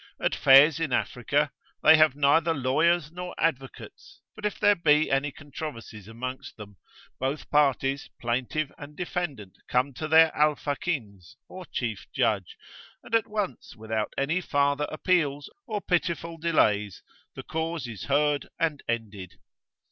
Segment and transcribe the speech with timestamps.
[0.19, 1.51] At Fez in Africa,
[1.83, 6.77] they have neither lawyers nor advocates; but if there be any controversies amongst them,
[7.19, 12.57] both parties plaintiff and defendant come to their Alfakins or chief judge,
[13.03, 17.03] and at once without any farther appeals or pitiful delays,
[17.35, 19.35] the cause is heard and ended.